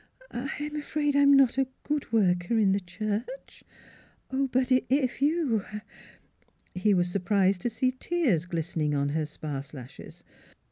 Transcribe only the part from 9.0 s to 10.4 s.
her sparse lashes.